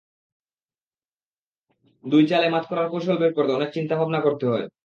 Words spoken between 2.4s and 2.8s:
মাত